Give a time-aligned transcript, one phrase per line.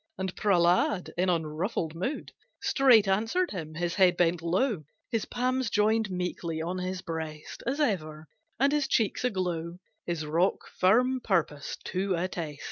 [0.17, 6.09] And Prehlad, in unruffled mood Straight answered him; his head bent low, His palms joined
[6.09, 8.27] meekly on his breast As ever,
[8.59, 9.77] and his cheeks aglow
[10.07, 12.59] His rock firm purpose to attest.